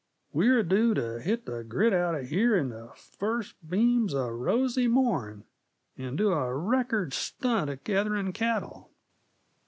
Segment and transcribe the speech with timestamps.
[0.33, 4.87] We're due t' hit the grit out uh here in the first beams uh rosy
[4.87, 5.43] morn,
[5.95, 8.89] and do a record stunt at gathering cattle."